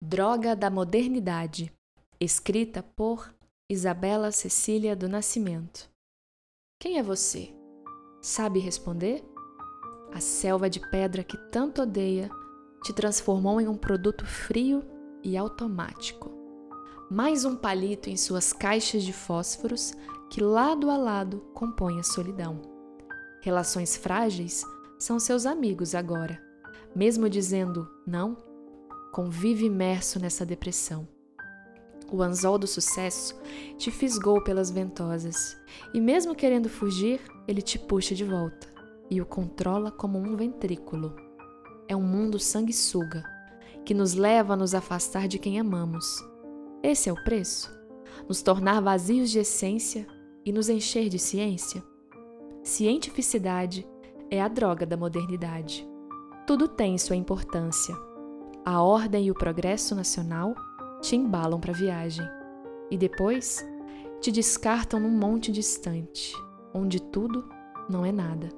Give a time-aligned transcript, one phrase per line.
[0.00, 1.72] Droga da Modernidade,
[2.20, 3.34] escrita por
[3.68, 5.90] Isabela Cecília do Nascimento.
[6.80, 7.52] Quem é você?
[8.22, 9.24] Sabe responder?
[10.14, 12.30] A selva de pedra que tanto odeia
[12.84, 14.84] te transformou em um produto frio
[15.24, 16.30] e automático.
[17.10, 19.92] Mais um palito em suas caixas de fósforos
[20.30, 22.62] que lado a lado compõem a solidão.
[23.42, 24.62] Relações frágeis
[24.96, 26.40] são seus amigos agora.
[26.94, 28.47] Mesmo dizendo não,
[29.12, 31.08] convive imerso nessa depressão.
[32.10, 33.38] O anzol do sucesso
[33.76, 35.56] te fisgou pelas ventosas,
[35.92, 38.66] e mesmo querendo fugir, ele te puxa de volta
[39.10, 41.14] e o controla como um ventrículo.
[41.86, 43.24] É um mundo sanguessuga
[43.84, 46.22] que nos leva a nos afastar de quem amamos.
[46.82, 47.70] Esse é o preço?
[48.28, 50.06] Nos tornar vazios de essência
[50.44, 51.82] e nos encher de ciência?
[52.62, 53.86] Cientificidade
[54.30, 55.88] é a droga da modernidade.
[56.46, 57.94] Tudo tem sua importância
[58.68, 60.54] a ordem e o progresso nacional
[61.00, 62.28] te embalam para a viagem
[62.90, 63.66] e depois
[64.20, 66.34] te descartam num monte distante,
[66.74, 67.48] onde tudo
[67.88, 68.50] não é nada.